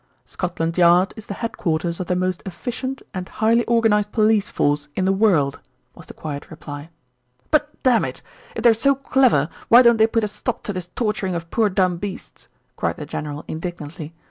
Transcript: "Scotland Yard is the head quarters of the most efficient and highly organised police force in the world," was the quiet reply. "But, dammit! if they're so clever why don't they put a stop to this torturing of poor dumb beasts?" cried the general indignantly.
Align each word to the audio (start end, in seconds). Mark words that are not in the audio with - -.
"Scotland 0.25 0.79
Yard 0.79 1.13
is 1.15 1.27
the 1.27 1.35
head 1.35 1.57
quarters 1.57 1.99
of 1.99 2.07
the 2.07 2.15
most 2.15 2.41
efficient 2.47 3.03
and 3.13 3.29
highly 3.29 3.63
organised 3.67 4.11
police 4.11 4.49
force 4.49 4.87
in 4.95 5.05
the 5.05 5.13
world," 5.13 5.59
was 5.93 6.07
the 6.07 6.13
quiet 6.15 6.49
reply. 6.49 6.89
"But, 7.51 7.83
dammit! 7.83 8.23
if 8.55 8.63
they're 8.63 8.73
so 8.73 8.95
clever 8.95 9.47
why 9.69 9.83
don't 9.83 9.97
they 9.97 10.07
put 10.07 10.23
a 10.23 10.27
stop 10.27 10.63
to 10.63 10.73
this 10.73 10.89
torturing 10.95 11.35
of 11.35 11.51
poor 11.51 11.69
dumb 11.69 11.97
beasts?" 11.97 12.47
cried 12.77 12.97
the 12.97 13.05
general 13.05 13.45
indignantly. 13.47 14.15